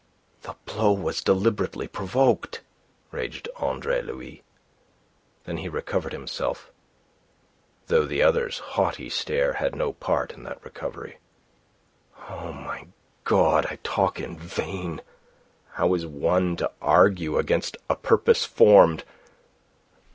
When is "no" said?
9.75-9.93